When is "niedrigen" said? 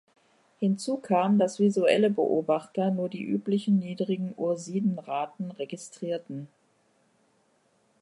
3.77-4.33